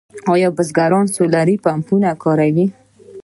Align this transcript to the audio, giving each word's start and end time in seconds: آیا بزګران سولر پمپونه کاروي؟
آیا 0.33 0.49
بزګران 0.57 1.05
سولر 1.15 1.47
پمپونه 1.63 2.09
کاروي؟ 2.23 2.65